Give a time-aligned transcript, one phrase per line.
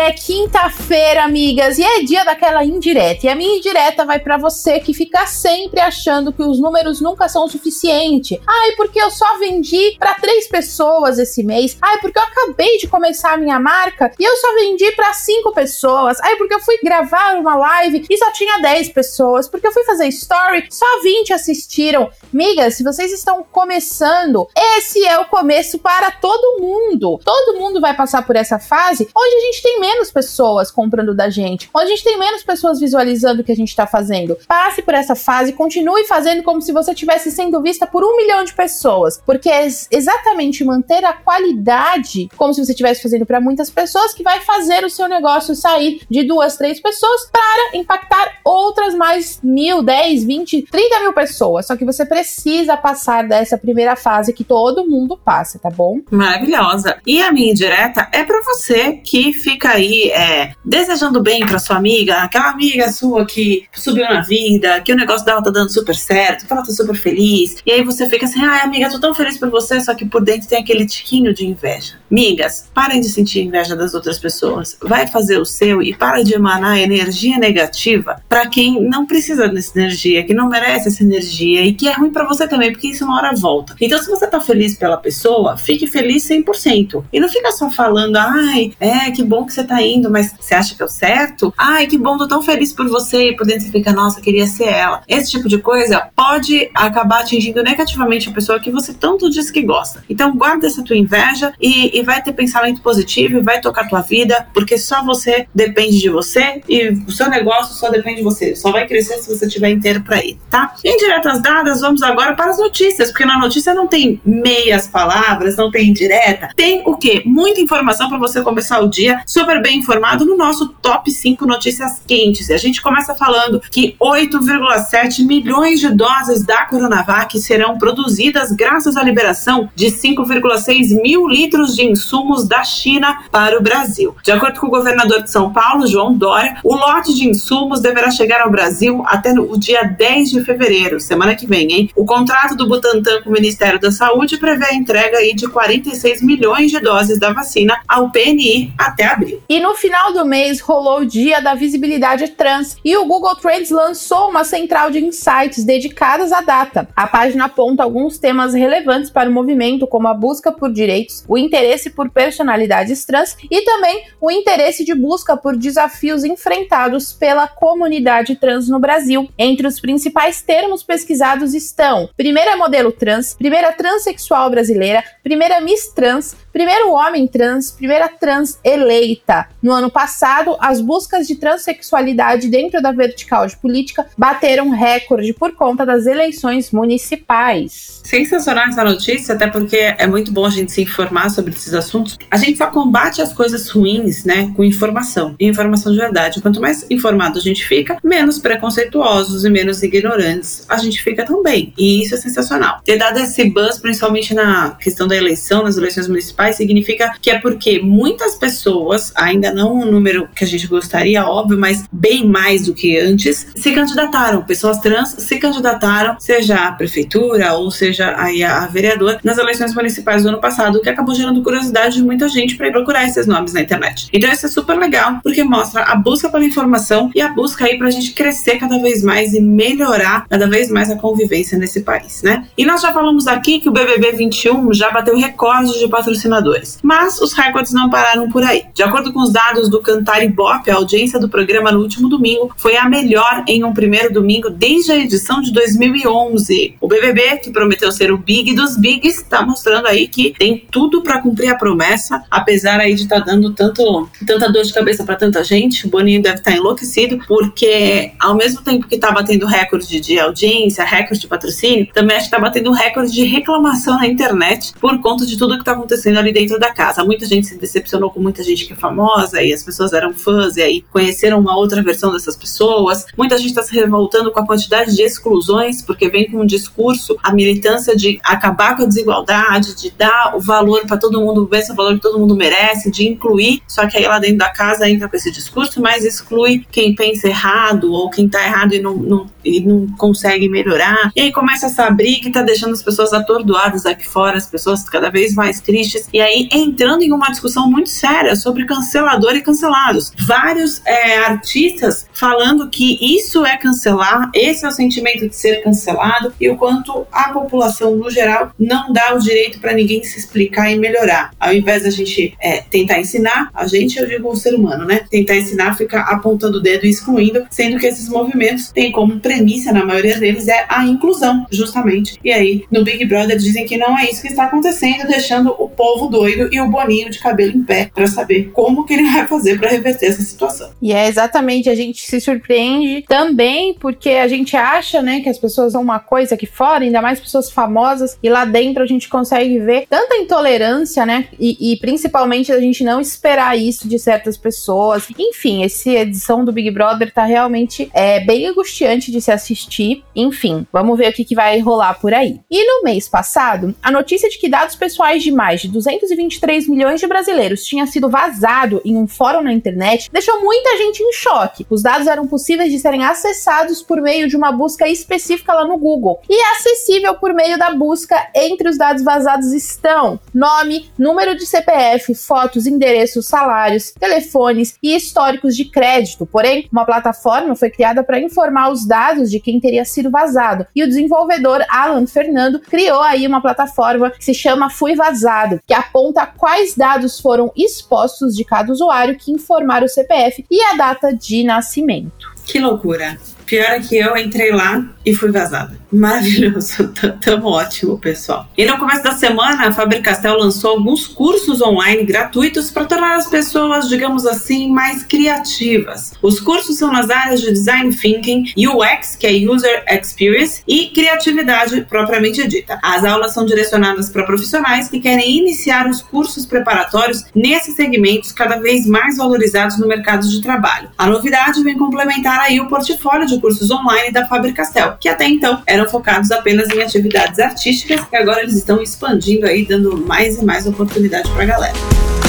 [0.00, 3.26] É quinta-feira, amigas, e é dia daquela indireta.
[3.26, 7.28] E a minha indireta vai para você que fica sempre achando que os números nunca
[7.28, 8.40] são o suficiente.
[8.46, 11.76] Ai, porque eu só vendi para três pessoas esse mês.
[11.82, 15.52] Ai, porque eu acabei de começar a minha marca e eu só vendi para cinco
[15.52, 16.18] pessoas.
[16.20, 19.48] Ai, porque eu fui gravar uma live e só tinha 10 pessoas.
[19.48, 22.10] Porque eu fui fazer story, só 20 assistiram.
[22.32, 27.20] Migas, se vocês estão começando, esse é o começo para todo mundo.
[27.24, 31.28] Todo mundo vai passar por essa fase onde a gente tem menos pessoas comprando da
[31.28, 34.36] gente, onde a gente tem menos pessoas visualizando o que a gente está fazendo.
[34.46, 38.44] Passe por essa fase, continue fazendo como se você estivesse sendo vista por um milhão
[38.44, 43.68] de pessoas, porque é exatamente manter a qualidade, como se você estivesse fazendo para muitas
[43.70, 48.94] pessoas, que vai fazer o seu negócio sair de duas, três pessoas para impactar outras
[48.94, 51.66] mais mil, dez, vinte, trinta mil pessoas.
[51.66, 56.00] Só que você precisa passar dessa primeira fase que todo mundo passa, tá bom?
[56.10, 56.98] Maravilhosa.
[57.06, 59.79] E a minha indireta é para você que fica aí
[60.10, 64.96] é, desejando bem para sua amiga, aquela amiga sua que subiu na vida, que o
[64.96, 68.26] negócio dela tá dando super certo, que ela tá super feliz, e aí você fica
[68.26, 71.34] assim, ai amiga, tô tão feliz por você, só que por dentro tem aquele tiquinho
[71.34, 71.94] de inveja.
[72.10, 76.34] Migas, parem de sentir inveja das outras pessoas, vai fazer o seu e para de
[76.34, 81.74] emanar energia negativa para quem não precisa dessa energia, que não merece essa energia e
[81.74, 83.74] que é ruim para você também, porque isso uma hora volta.
[83.80, 87.04] Então, se você tá feliz pela pessoa, fique feliz 100%.
[87.12, 90.54] E não fica só falando, ai, é, que bom que você tá indo, mas você
[90.54, 91.54] acha que é o certo?
[91.56, 93.30] Ai, que bom, tô tão feliz por você.
[93.30, 95.02] E por dentro você fica, nossa, queria ser ela.
[95.06, 99.62] Esse tipo de coisa pode acabar atingindo negativamente a pessoa que você tanto diz que
[99.62, 100.04] gosta.
[100.10, 104.00] Então, guarda essa tua inveja e, e vai ter pensamento positivo e vai tocar tua
[104.00, 108.56] vida, porque só você depende de você e o seu negócio só depende de você.
[108.56, 110.74] Só vai crescer se você tiver inteiro para ir, tá?
[110.84, 115.56] Em diretas dadas, vamos agora para as notícias, porque na notícia não tem meias palavras,
[115.56, 117.22] não tem indireta, tem o quê?
[117.24, 122.00] Muita informação para você começar o dia super bem informado no nosso top 5 notícias
[122.06, 122.48] quentes.
[122.48, 128.96] E a gente começa falando que 8,7 milhões de doses da Coronavac serão produzidas graças
[128.96, 134.16] à liberação de 5,6 mil litros de insumos da China para o Brasil.
[134.22, 138.10] De acordo com o governador de São Paulo, João Dória, o lote de insumos deverá
[138.10, 141.90] chegar ao Brasil até o dia 10 de fevereiro, semana que vem, hein?
[141.94, 146.22] O contrato do Butantan com o Ministério da Saúde prevê a entrega aí de 46
[146.22, 149.42] milhões de doses da vacina ao PNI até abril.
[149.50, 153.68] E no final do mês rolou o Dia da Visibilidade Trans e o Google Trends
[153.68, 156.86] lançou uma central de insights dedicadas à data.
[156.94, 161.36] A página aponta alguns temas relevantes para o movimento, como a busca por direitos, o
[161.36, 168.36] interesse por personalidades trans e também o interesse de busca por desafios enfrentados pela comunidade
[168.36, 169.28] trans no Brasil.
[169.36, 176.36] Entre os principais termos pesquisados estão primeira modelo trans, primeira transexual brasileira, primeira Miss Trans,
[176.52, 179.39] primeiro homem trans, primeira trans eleita.
[179.62, 185.54] No ano passado, as buscas de transexualidade dentro da vertical de política bateram recorde por
[185.54, 188.00] conta das eleições municipais.
[188.04, 192.18] Sensacional essa notícia, até porque é muito bom a gente se informar sobre esses assuntos.
[192.30, 196.40] A gente só combate as coisas ruins, né, com informação, informação de verdade.
[196.40, 201.72] Quanto mais informado a gente fica, menos preconceituosos e menos ignorantes a gente fica também.
[201.76, 202.80] E isso é sensacional.
[202.84, 207.38] Ter dado esse buzz, principalmente na questão da eleição, nas eleições municipais, significa que é
[207.38, 212.66] porque muitas pessoas, ainda não o número que a gente gostaria, óbvio, mas bem mais
[212.66, 214.42] do que antes, se candidataram.
[214.42, 219.74] Pessoas trans se candidataram, seja a prefeitura ou seja aí a, a vereadora, nas eleições
[219.74, 223.26] municipais do ano passado, o que acabou gerando curiosidade de muita gente para procurar esses
[223.26, 224.08] nomes na internet.
[224.12, 227.78] Então isso é super legal, porque mostra a busca pela informação e a busca aí
[227.78, 231.80] para a gente crescer cada vez mais e melhorar cada vez mais a convivência nesse
[231.82, 232.46] país, né?
[232.56, 237.20] E nós já falamos aqui que o BBB 21 já bateu recorde de patrocinadores, mas
[237.20, 238.64] os recordes não pararam por aí.
[238.74, 242.08] De acordo acordo com os dados do Cantar Ibope, a audiência do programa no último
[242.08, 246.76] domingo foi a melhor em um primeiro domingo desde a edição de 2011.
[246.80, 251.02] O BBB, que prometeu ser o Big dos Bigs, está mostrando aí que tem tudo
[251.02, 255.04] para cumprir a promessa, apesar aí de estar tá dando tanto, tanta dor de cabeça
[255.04, 255.86] para tanta gente.
[255.86, 260.18] O Boninho deve estar tá enlouquecido, porque ao mesmo tempo que está batendo recorde de
[260.18, 264.98] audiência, recorde de patrocínio, também acho que está batendo recorde de reclamação na internet por
[265.00, 267.04] conta de tudo que está acontecendo ali dentro da casa.
[267.04, 268.99] Muita gente se decepcionou com muita gente que é famosa
[269.42, 273.06] e as pessoas eram fãs e aí conheceram uma outra versão dessas pessoas.
[273.16, 277.16] Muita gente está se revoltando com a quantidade de exclusões, porque vem com um discurso,
[277.22, 281.74] a militância de acabar com a desigualdade, de dar o valor para todo mundo, esse
[281.74, 283.62] valor que todo mundo merece, de incluir.
[283.66, 287.28] Só que aí lá dentro da casa entra com esse discurso, mas exclui quem pensa
[287.28, 291.10] errado ou quem está errado e não, não, e não consegue melhorar.
[291.14, 294.84] E aí começa essa briga que tá deixando as pessoas atordoadas aqui fora, as pessoas
[294.88, 296.08] cada vez mais tristes.
[296.12, 300.12] E aí entrando em uma discussão muito séria sobre cancelador e cancelados.
[300.26, 306.32] Vários é, artistas falando que isso é cancelar, esse é o sentimento de ser cancelado
[306.40, 310.70] e o quanto a população no geral não dá o direito para ninguém se explicar
[310.70, 311.32] e melhorar.
[311.38, 315.04] Ao invés da gente é, tentar ensinar, a gente, eu digo o ser humano, né?
[315.10, 319.72] Tentar ensinar, ficar apontando o dedo e excluindo, sendo que esses movimentos têm como premissa,
[319.72, 322.18] na maioria deles, é a inclusão, justamente.
[322.24, 325.68] E aí, no Big Brother, dizem que não é isso que está acontecendo, deixando o
[325.68, 329.26] povo doido e o Boninho de cabelo em pé para saber como que ele vai
[329.28, 330.70] fazer para reverter essa situação.
[330.82, 335.38] E é exatamente, a gente se surpreende também porque a gente acha, né, que as
[335.38, 339.08] pessoas são uma coisa aqui fora, ainda mais pessoas famosas, e lá dentro a gente
[339.08, 344.36] consegue ver tanta intolerância, né, e, e principalmente a gente não esperar isso de certas
[344.36, 345.06] pessoas.
[345.16, 350.04] Enfim, essa edição do Big Brother tá realmente é, bem angustiante de se assistir.
[350.14, 352.40] Enfim, vamos ver o que, que vai rolar por aí.
[352.50, 357.00] E no mês passado, a notícia de que dados pessoais de mais de 223 milhões
[357.00, 361.66] de brasileiros tinha sido vazado em um fórum na internet deixou muita gente em choque.
[361.68, 365.78] Os dados eram possíveis de serem acessados por meio de uma busca específica lá no
[365.78, 366.20] Google.
[366.28, 372.14] E acessível por meio da busca entre os dados vazados estão nome, número de CPF,
[372.14, 376.26] fotos, endereços, salários, telefones e históricos de crédito.
[376.26, 380.66] Porém, uma plataforma foi criada para informar os dados de quem teria sido vazado.
[380.74, 385.74] E o desenvolvedor Alan Fernando criou aí uma plataforma que se chama Fui Vazado, que
[385.74, 391.12] aponta quais dados foram expostos de cada usuário que informaram o CPF e a data
[391.14, 392.30] de nascimento.
[392.46, 393.18] Que loucura!
[393.50, 395.76] Pior é que eu entrei lá e fui vazada.
[395.92, 398.48] Maravilhoso, tamo ótimo, pessoal.
[398.56, 403.16] E no começo da semana, a Faber Castell lançou alguns cursos online gratuitos para tornar
[403.16, 406.12] as pessoas, digamos assim, mais criativas.
[406.22, 411.80] Os cursos são nas áreas de Design Thinking, UX, que é User Experience, e criatividade
[411.88, 412.78] propriamente dita.
[412.80, 418.60] As aulas são direcionadas para profissionais que querem iniciar os cursos preparatórios nesses segmentos cada
[418.60, 420.90] vez mais valorizados no mercado de trabalho.
[420.96, 425.26] A novidade vem complementar aí o portfólio de cursos online da Faber Castell, que até
[425.26, 430.38] então eram focados apenas em atividades artísticas, e agora eles estão expandindo aí, dando mais
[430.38, 432.19] e mais oportunidade para a galera.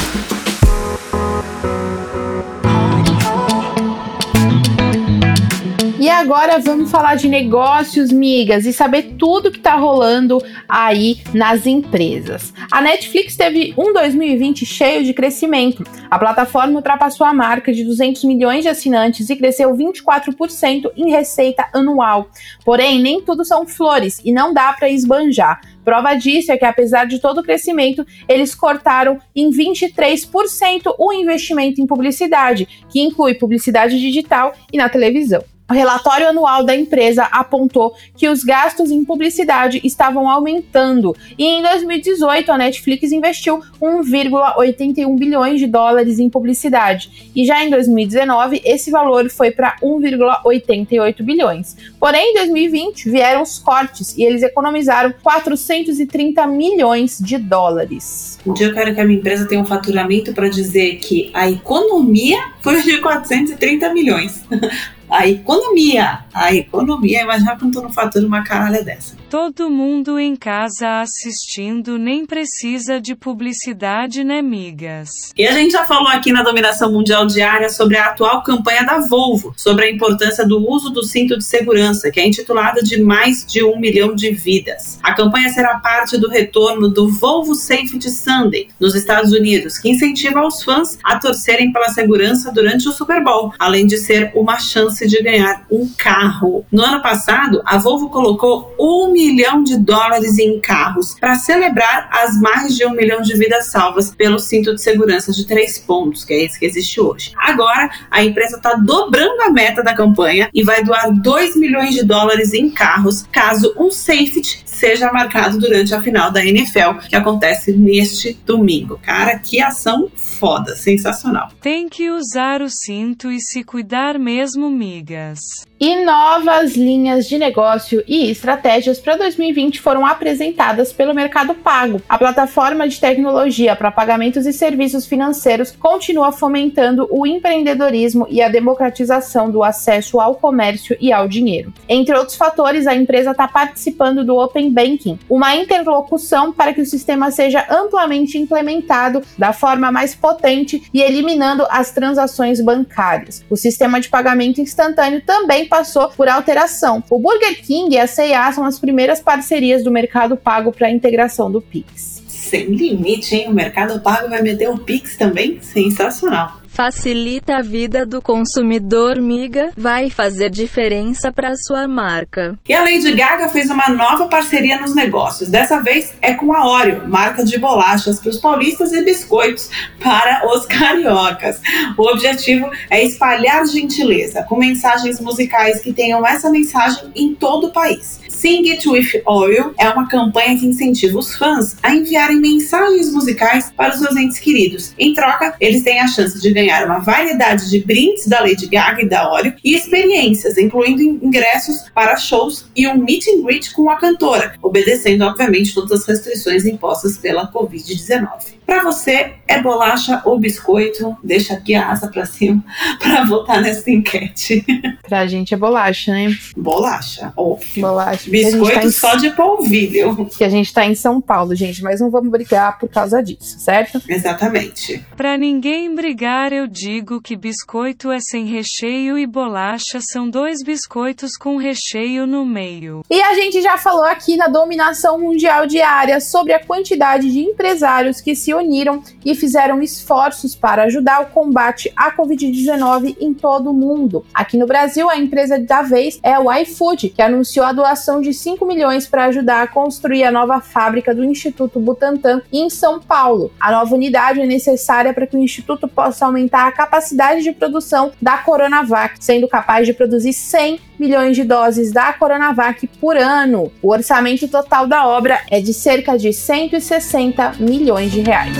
[6.01, 11.67] E agora vamos falar de negócios, migas, e saber tudo que tá rolando aí nas
[11.67, 12.51] empresas.
[12.71, 15.83] A Netflix teve um 2020 cheio de crescimento.
[16.09, 21.67] A plataforma ultrapassou a marca de 200 milhões de assinantes e cresceu 24% em receita
[21.71, 22.31] anual.
[22.65, 25.61] Porém, nem tudo são flores e não dá para esbanjar.
[25.85, 31.79] Prova disso é que, apesar de todo o crescimento, eles cortaram em 23% o investimento
[31.79, 35.43] em publicidade, que inclui publicidade digital e na televisão.
[35.71, 41.61] O relatório anual da empresa apontou que os gastos em publicidade estavam aumentando e em
[41.61, 48.91] 2018 a Netflix investiu 1,81 bilhões de dólares em publicidade e já em 2019 esse
[48.91, 51.77] valor foi para 1,88 bilhões.
[51.97, 58.37] Porém, em 2020 vieram os cortes e eles economizaram 430 milhões de dólares.
[58.45, 61.49] Um dia eu quero que a minha empresa tenha um faturamento para dizer que a
[61.49, 64.43] economia foi de 430 milhões.
[65.11, 66.23] a economia.
[66.33, 69.20] A economia, imagina quando tu não fatura uma caralha dessa.
[69.31, 75.31] Todo mundo em casa assistindo nem precisa de publicidade, né, migas?
[75.37, 78.99] E a gente já falou aqui na Dominação Mundial Diária sobre a atual campanha da
[78.99, 83.45] Volvo, sobre a importância do uso do cinto de segurança, que é intitulada de mais
[83.45, 84.99] de um milhão de vidas.
[85.01, 90.45] A campanha será parte do retorno do Volvo Safety Sunday, nos Estados Unidos, que incentiva
[90.45, 95.07] os fãs a torcerem pela segurança durante o Super Bowl, além de ser uma chance
[95.07, 96.65] de ganhar um carro.
[96.69, 102.39] No ano passado, a Volvo colocou um milhão de dólares em carros para celebrar as
[102.39, 106.33] mais de um milhão de vidas salvas pelo cinto de segurança de três pontos, que
[106.33, 107.31] é esse que existe hoje.
[107.37, 112.03] Agora, a empresa está dobrando a meta da campanha e vai doar 2 milhões de
[112.03, 117.71] dólares em carros caso um safety seja marcado durante a final da NFL, que acontece
[117.71, 118.99] neste domingo.
[119.03, 121.49] Cara, que ação foda, sensacional.
[121.61, 128.03] Tem que usar o cinto e se cuidar mesmo, migas e novas linhas de negócio
[128.07, 131.99] e estratégias para 2020 foram apresentadas pelo Mercado Pago.
[132.07, 138.47] A plataforma de tecnologia para pagamentos e serviços financeiros continua fomentando o empreendedorismo e a
[138.47, 141.73] democratização do acesso ao comércio e ao dinheiro.
[141.89, 146.85] Entre outros fatores, a empresa está participando do Open Banking, uma interlocução para que o
[146.85, 153.43] sistema seja amplamente implementado da forma mais potente e eliminando as transações bancárias.
[153.49, 157.01] O sistema de pagamento instantâneo também passou por alteração.
[157.09, 160.91] O Burger King e a C&A são as primeiras parcerias do Mercado Pago para a
[160.91, 162.20] integração do Pix.
[162.41, 163.49] Sem limite, hein?
[163.49, 165.61] O Mercado Pago vai meter o Pix também?
[165.61, 172.57] Sensacional facilita a vida do consumidor, miga, vai fazer diferença para sua marca.
[172.67, 175.49] E a Lady Gaga fez uma nova parceria nos negócios.
[175.49, 179.69] Dessa vez é com a Oreo, marca de bolachas para os paulistas e biscoitos
[180.01, 181.61] para os cariocas.
[181.97, 187.71] O objetivo é espalhar gentileza com mensagens musicais que tenham essa mensagem em todo o
[187.71, 188.19] país.
[188.41, 193.71] Sing It With Oreo é uma campanha que incentiva os fãs a enviarem mensagens musicais
[193.77, 194.95] para os seus entes queridos.
[194.97, 198.67] Em troca, eles têm a chance de ganhar ganhar uma variedade de brindes da Lady
[198.67, 203.73] Gaga e da Oreo e experiências, incluindo ingressos para shows e um meet and greet
[203.73, 208.61] com a cantora, obedecendo, obviamente, todas as restrições impostas pela Covid-19.
[208.65, 211.17] Para você, é bolacha ou biscoito?
[211.21, 212.63] Deixa aqui a asa para cima
[212.99, 214.63] para votar nessa enquete.
[215.07, 216.33] Pra gente é bolacha, né?
[216.55, 217.81] Bolacha, óbvio.
[217.81, 218.30] Bolacha.
[218.31, 218.91] Biscoito tá em...
[218.91, 220.25] só de polvilho.
[220.25, 223.59] Que a gente tá em São Paulo, gente, mas não vamos brigar por causa disso,
[223.59, 224.01] certo?
[224.07, 225.05] Exatamente.
[225.15, 231.35] Para ninguém brigar, eu digo que biscoito é sem recheio e bolacha são dois biscoitos
[231.37, 233.03] com recheio no meio.
[233.09, 238.21] E a gente já falou aqui na dominação mundial diária sobre a quantidade de empresários
[238.21, 243.73] que se uniram e fizeram esforços para ajudar o combate à Covid-19 em todo o
[243.73, 244.25] mundo.
[244.33, 248.33] Aqui no Brasil, a empresa da vez é o iFood, que anunciou a doação de
[248.33, 253.51] 5 milhões para ajudar a construir a nova fábrica do Instituto Butantan em São Paulo.
[253.59, 258.11] A nova unidade é necessária para que o Instituto possa aumentar a capacidade de produção
[258.21, 263.71] da Coronavac, sendo capaz de produzir 100 milhões de doses da Coronavac por ano.
[263.81, 268.55] O orçamento total da obra é de cerca de 160 milhões de reais.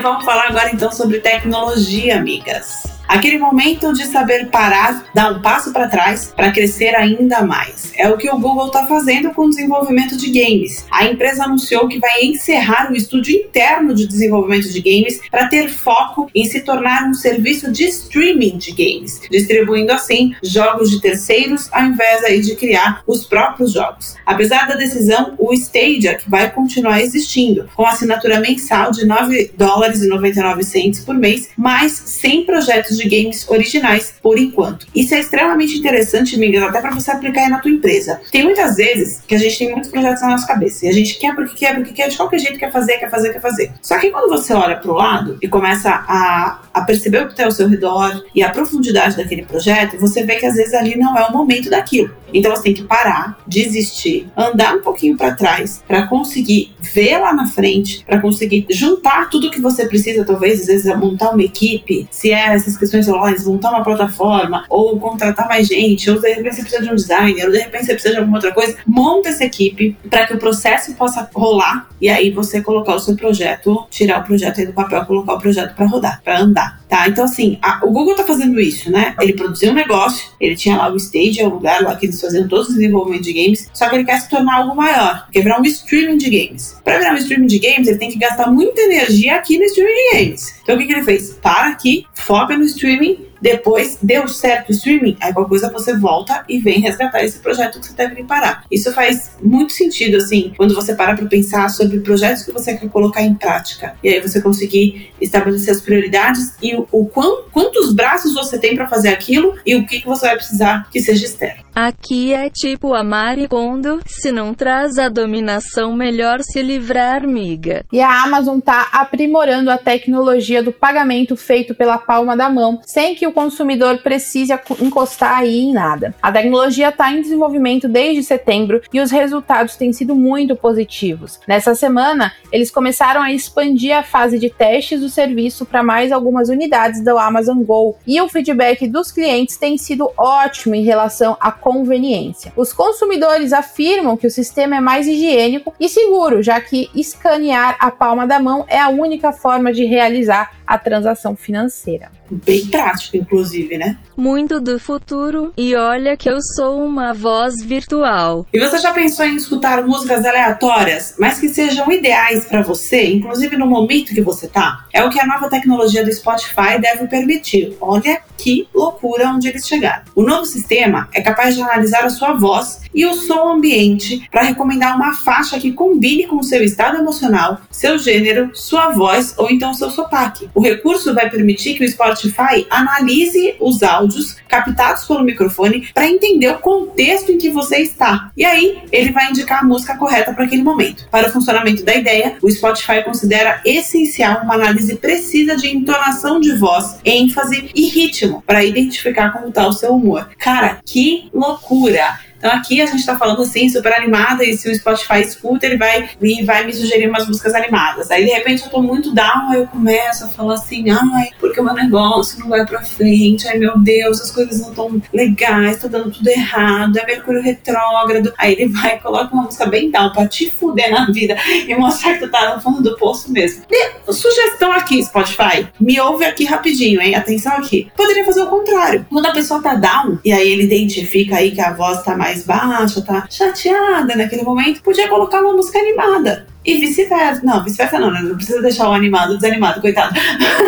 [0.00, 2.91] Vamos falar agora então sobre tecnologia, amigas.
[3.12, 7.92] Aquele momento de saber parar, dar um passo para trás para crescer ainda mais.
[7.94, 10.86] É o que o Google está fazendo com o desenvolvimento de games.
[10.90, 15.68] A empresa anunciou que vai encerrar o estúdio interno de desenvolvimento de games para ter
[15.68, 21.68] foco em se tornar um serviço de streaming de games, distribuindo assim jogos de terceiros
[21.70, 24.16] ao invés aí de criar os próprios jogos.
[24.24, 30.02] Apesar da decisão, o Stadia que vai continuar existindo, com assinatura mensal de 9 dólares
[30.02, 34.86] e 99 centos por mês, mas sem projetos de de games originais, por enquanto.
[34.94, 38.20] Isso é extremamente interessante, Miguel, até para você aplicar aí na tua empresa.
[38.30, 41.18] Tem muitas vezes que a gente tem muitos projetos na nossa cabeça e a gente
[41.18, 43.72] quer porque quer, porque quer, de qualquer jeito quer fazer, quer fazer, quer fazer.
[43.80, 47.32] Só que quando você olha para o lado e começa a, a perceber o que
[47.32, 50.96] está ao seu redor e a profundidade daquele projeto, você vê que às vezes ali
[50.96, 52.22] não é o momento daquilo.
[52.32, 57.32] Então você tem que parar, desistir, andar um pouquinho para trás para conseguir ver lá
[57.32, 62.08] na frente, para conseguir juntar tudo que você precisa, talvez às vezes montar uma equipe,
[62.10, 66.56] se é essas questões online, montar uma plataforma, ou contratar mais gente, ou de repente
[66.56, 69.28] você precisa de um designer, ou de repente você precisa de alguma outra coisa, monta
[69.28, 73.86] essa equipe para que o processo possa rolar e aí você colocar o seu projeto,
[73.90, 77.08] tirar o projeto aí do papel, colocar o projeto para rodar, para andar, tá?
[77.08, 79.14] Então assim, a, o Google tá fazendo isso, né?
[79.20, 82.20] Ele produziu um negócio, ele tinha lá o Stage, é o lugar lá que eles
[82.20, 85.42] faziam todos os desenvolvimentos de games, só que ele quer se tornar algo maior, quer
[85.42, 86.76] virar um streaming de games.
[86.84, 89.92] Para virar um streaming de games, ele tem que gastar muita energia aqui no streaming
[89.92, 90.54] de games.
[90.62, 91.30] Então o que, que ele fez?
[91.42, 96.44] Para aqui, foca no streaming depois deu certo o streaming, aí qualquer coisa você volta
[96.48, 98.64] e vem resgatar esse projeto que você deve parar.
[98.70, 102.88] Isso faz muito sentido, assim, quando você para para pensar sobre projetos que você quer
[102.88, 103.96] colocar em prática.
[104.02, 108.76] E aí você conseguir estabelecer as prioridades e o, o quão, quantos braços você tem
[108.76, 111.62] para fazer aquilo e o que, que você vai precisar que seja externo.
[111.74, 117.82] Aqui é tipo a Maricondo, se não traz a dominação, melhor se livrar, miga.
[117.90, 123.14] E a Amazon tá aprimorando a tecnologia do pagamento feito pela palma da mão, sem
[123.14, 126.14] que o o consumidor precise encostar aí em nada.
[126.22, 131.40] A tecnologia está em desenvolvimento desde setembro e os resultados têm sido muito positivos.
[131.48, 136.50] Nessa semana, eles começaram a expandir a fase de testes do serviço para mais algumas
[136.50, 141.50] unidades do Amazon Go e o feedback dos clientes tem sido ótimo em relação à
[141.50, 142.52] conveniência.
[142.54, 147.90] Os consumidores afirmam que o sistema é mais higiênico e seguro, já que escanear a
[147.90, 152.10] palma da mão é a única forma de realizar a transação financeira.
[152.44, 153.98] Bem prático, inclusive, né?
[154.16, 155.52] Muito do futuro.
[155.56, 158.46] E olha que eu sou uma voz virtual.
[158.52, 163.56] E você já pensou em escutar músicas aleatórias, mas que sejam ideais para você, inclusive
[163.56, 164.86] no momento que você tá?
[164.92, 167.76] É o que a nova tecnologia do Spotify deve permitir.
[167.80, 170.02] Olha que loucura onde eles chegaram.
[170.14, 174.42] O novo sistema é capaz de analisar a sua voz e o som ambiente para
[174.42, 179.50] recomendar uma faixa que combine com o seu estado emocional, seu gênero, sua voz ou
[179.50, 180.50] então seu sotaque.
[180.54, 182.21] O recurso vai permitir que o Spotify
[182.70, 188.30] analise os áudios captados pelo microfone para entender o contexto em que você está.
[188.36, 191.06] E aí, ele vai indicar a música correta para aquele momento.
[191.10, 196.52] Para o funcionamento da ideia, o Spotify considera essencial uma análise precisa de entonação de
[196.54, 200.28] voz, ênfase e ritmo para identificar como está o seu humor.
[200.38, 202.31] Cara, que loucura!
[202.42, 205.76] Então aqui a gente tá falando assim, super animada, e se o Spotify escuta, ele
[205.76, 208.10] vai e vai me sugerir umas músicas animadas.
[208.10, 211.60] Aí de repente eu tô muito down, aí eu começo a falar assim, ai, porque
[211.60, 215.76] o meu negócio não vai pra frente, ai meu Deus, as coisas não estão legais,
[215.76, 218.34] tá dando tudo errado, é Mercúrio retrógrado.
[218.36, 221.72] Aí ele vai e coloca uma música bem down pra te fuder na vida e
[221.76, 223.62] mostrar que tu tá no fundo do poço mesmo.
[223.70, 227.14] E, sugestão aqui, Spotify, me ouve aqui rapidinho, hein?
[227.14, 227.88] Atenção aqui.
[227.96, 229.06] Poderia fazer o contrário.
[229.08, 232.31] Quando a pessoa tá down, e aí ele identifica aí que a voz tá mais
[232.32, 236.46] mais baixa, tá chateada naquele momento, podia colocar uma música animada.
[236.64, 237.42] E vice-versa.
[237.44, 238.20] Não, vice-versa não, né?
[238.22, 240.14] Não precisa deixar o animado desanimado, coitado.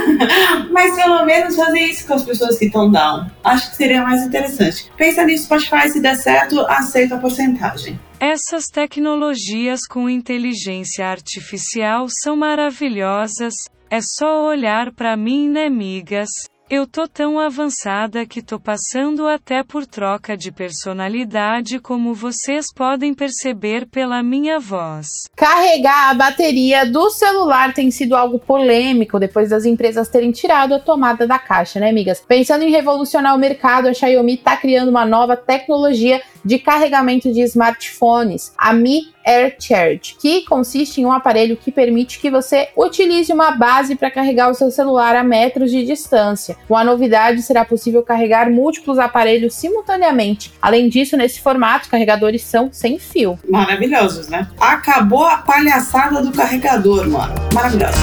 [0.70, 3.26] Mas pelo menos fazer isso com as pessoas que estão down.
[3.44, 4.90] Acho que seria mais interessante.
[4.96, 7.98] Pensa nisso, Spotify, se der certo, aceita a porcentagem.
[8.18, 13.54] Essas tecnologias com inteligência artificial são maravilhosas.
[13.88, 16.30] É só olhar para mim, né, migas?
[16.70, 23.12] Eu tô tão avançada que tô passando até por troca de personalidade, como vocês podem
[23.12, 25.28] perceber pela minha voz.
[25.36, 30.80] Carregar a bateria do celular tem sido algo polêmico depois das empresas terem tirado a
[30.80, 32.24] tomada da caixa, né, amigas?
[32.26, 37.42] Pensando em revolucionar o mercado, a Xiaomi tá criando uma nova tecnologia de carregamento de
[37.42, 43.32] smartphones, a Mi Air Charge, que consiste em um aparelho que permite que você utilize
[43.32, 46.53] uma base para carregar o seu celular a metros de distância.
[46.66, 50.52] Com a novidade, será possível carregar múltiplos aparelhos simultaneamente.
[50.60, 53.38] Além disso, nesse formato, carregadores são sem fio.
[53.48, 54.48] Maravilhosos, né?
[54.58, 57.34] Acabou a palhaçada do carregador, mano.
[57.52, 57.98] Maravilhoso.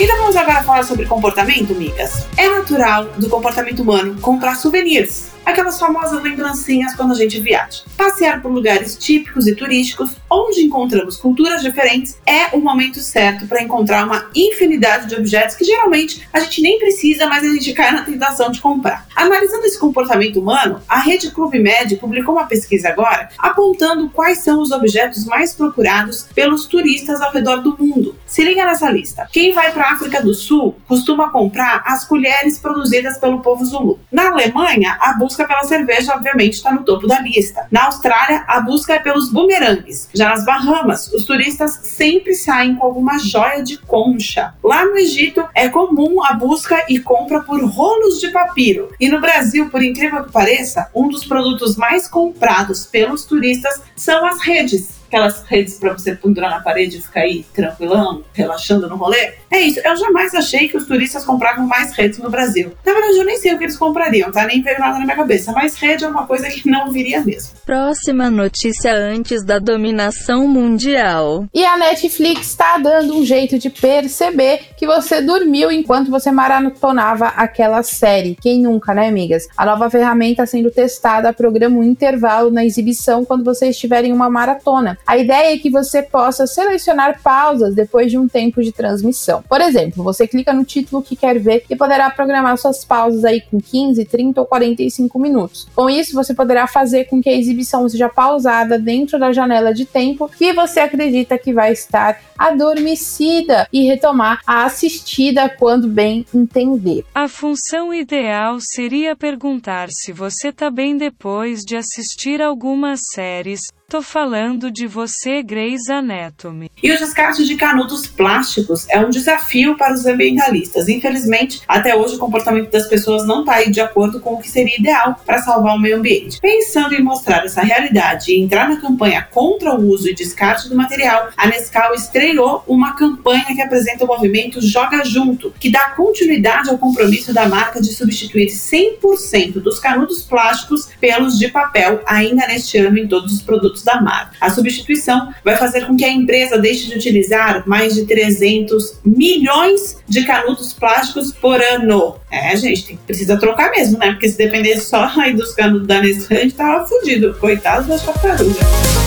[0.00, 2.26] Então vamos agora falar sobre comportamento, migas.
[2.38, 7.82] É natural do comportamento humano comprar souvenirs aquelas famosas lembrancinhas quando a gente viaja.
[7.96, 13.62] Passear por lugares típicos e turísticos, onde encontramos culturas diferentes, é o momento certo para
[13.62, 17.92] encontrar uma infinidade de objetos que geralmente a gente nem precisa, mas a gente cai
[17.92, 19.06] na tentação de comprar.
[19.14, 24.60] Analisando esse comportamento humano, a Rede Clube Med publicou uma pesquisa agora apontando quais são
[24.60, 28.16] os objetos mais procurados pelos turistas ao redor do mundo.
[28.26, 29.28] Se liga nessa lista.
[29.32, 34.00] Quem vai para a África do Sul costuma comprar as colheres produzidas pelo povo Zulu.
[34.10, 37.66] Na Alemanha, a busca pela cerveja, obviamente, está no topo da lista.
[37.70, 40.08] Na Austrália, a busca é pelos bumerangues.
[40.14, 44.54] Já nas Bahamas, os turistas sempre saem com alguma joia de concha.
[44.62, 48.90] Lá no Egito, é comum a busca e compra por rolos de papiro.
[49.00, 54.24] E no Brasil, por incrível que pareça, um dos produtos mais comprados pelos turistas são
[54.24, 58.96] as redes aquelas redes para você pendurar na parede e ficar aí tranquilão, relaxando no
[58.96, 59.34] rolê.
[59.50, 59.78] É isso.
[59.84, 62.72] Eu jamais achei que os turistas compravam mais redes no Brasil.
[62.84, 64.46] Na verdade, eu nem sei o que eles comprariam, tá?
[64.46, 65.52] Nem veio nada na minha cabeça.
[65.52, 67.52] Mas rede é uma coisa que não viria mesmo.
[67.66, 71.46] Próxima notícia antes da dominação mundial.
[71.52, 77.26] E a Netflix está dando um jeito de perceber que você dormiu enquanto você maratonava
[77.28, 78.36] aquela série.
[78.40, 79.46] Quem nunca, né, amigas?
[79.56, 84.30] A nova ferramenta sendo testada programa um intervalo na exibição quando você estiver em uma
[84.30, 84.96] maratona.
[85.06, 89.42] A ideia é que você possa selecionar pausas depois de um tempo de transmissão.
[89.48, 93.40] Por exemplo, você clica no título que quer ver e poderá programar suas pausas aí
[93.40, 95.66] com 15, 30 ou 45 minutos.
[95.74, 99.84] Com isso, você poderá fazer com que a exibição seja pausada dentro da janela de
[99.84, 107.04] tempo que você acredita que vai estar adormecida e retomar a assistida quando bem entender.
[107.14, 114.00] A função ideal seria perguntar se você está bem depois de assistir algumas séries tô
[114.00, 116.70] falando de você, Grey's Anatomy.
[116.82, 120.88] E o descarte de canudos plásticos é um desafio para os ambientalistas.
[120.88, 124.78] Infelizmente, até hoje o comportamento das pessoas não está de acordo com o que seria
[124.78, 126.40] ideal para salvar o meio ambiente.
[126.40, 130.74] Pensando em mostrar essa realidade e entrar na campanha contra o uso e descarte do
[130.74, 136.70] material, a Nescau estreou uma campanha que apresenta o movimento Joga Junto, que dá continuidade
[136.70, 142.78] ao compromisso da marca de substituir 100% dos canudos plásticos pelos de papel ainda neste
[142.78, 144.36] ano em todos os produtos da marca.
[144.40, 149.98] A substituição vai fazer com que a empresa deixe de utilizar mais de 300 milhões
[150.08, 152.16] de canudos plásticos por ano.
[152.30, 154.12] É, gente, precisa trocar mesmo, né?
[154.12, 157.34] Porque se depender só aí dos canudos da Nestlé, a gente tava fudido.
[157.34, 159.01] Coitados das tartarugas.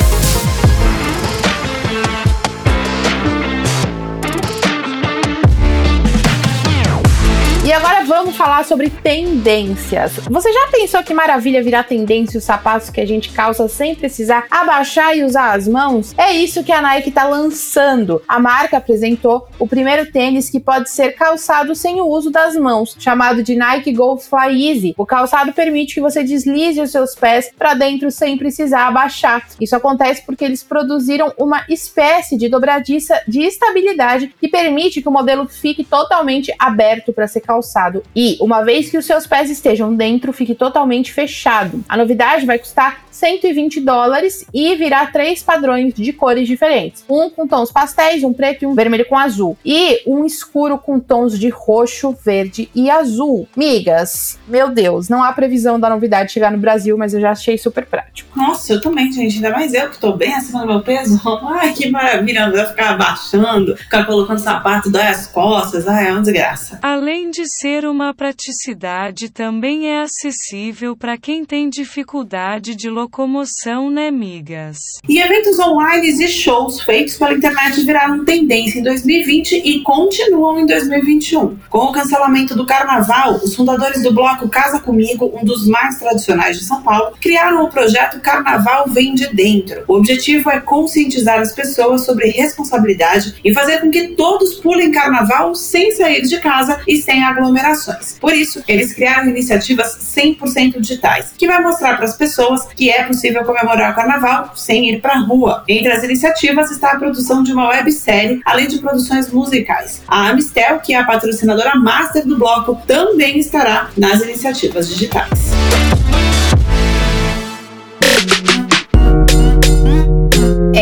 [8.45, 10.19] Falar sobre tendências.
[10.29, 14.45] Você já pensou que maravilha virar tendência os sapatos que a gente calça sem precisar
[14.51, 16.13] abaixar e usar as mãos?
[16.15, 18.21] É isso que a Nike está lançando.
[18.27, 22.95] A marca apresentou o primeiro tênis que pode ser calçado sem o uso das mãos,
[22.99, 24.93] chamado de Nike Go Fly Easy.
[24.95, 29.47] O calçado permite que você deslize os seus pés para dentro sem precisar abaixar.
[29.59, 35.11] Isso acontece porque eles produziram uma espécie de dobradiça de estabilidade que permite que o
[35.11, 38.03] modelo fique totalmente aberto para ser calçado calçado
[38.35, 41.83] e, uma vez que os seus pés estejam dentro, fique totalmente fechado.
[41.87, 47.03] A novidade vai custar 120 dólares e virá três padrões de cores diferentes.
[47.09, 49.57] Um com tons pastéis, um preto e um vermelho com azul.
[49.65, 53.47] E um escuro com tons de roxo, verde e azul.
[53.55, 57.57] Migas, meu Deus, não há previsão da novidade chegar no Brasil, mas eu já achei
[57.57, 58.29] super prático.
[58.37, 59.35] Nossa, eu também, gente.
[59.37, 61.19] Ainda mais eu que tô bem acima do meu peso.
[61.47, 62.51] Ai, que maravilha.
[62.51, 65.87] Vai ficar abaixando, ficar colocando sapato, dói as costas.
[65.87, 66.79] Ai, é uma desgraça.
[66.81, 74.09] Além de ser uma praticidade, também é acessível para quem tem dificuldade de locomoção, né,
[74.09, 74.77] migas?
[75.07, 80.65] E eventos online e shows feitos pela internet viraram tendência em 2020 e continuam em
[80.65, 81.57] 2021.
[81.69, 86.57] Com o cancelamento do carnaval, os fundadores do bloco Casa Comigo, um dos mais tradicionais
[86.57, 89.83] de São Paulo, criaram o projeto Carnaval Vem de Dentro.
[89.87, 95.53] O objetivo é conscientizar as pessoas sobre responsabilidade e fazer com que todos pulem carnaval
[95.55, 98.04] sem sair de casa e sem aglomerações.
[98.13, 103.03] Por isso, eles criaram iniciativas 100% digitais, que vai mostrar para as pessoas que é
[103.03, 105.63] possível comemorar o carnaval sem ir para a rua.
[105.67, 110.01] Entre as iniciativas está a produção de uma websérie, além de produções musicais.
[110.07, 115.51] A Amistel, que é a patrocinadora master do bloco, também estará nas iniciativas digitais.